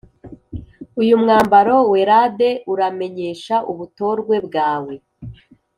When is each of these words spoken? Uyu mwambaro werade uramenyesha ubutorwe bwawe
Uyu 1.01 1.15
mwambaro 1.21 1.75
werade 1.91 2.49
uramenyesha 2.73 3.55
ubutorwe 3.71 4.35
bwawe 4.47 4.93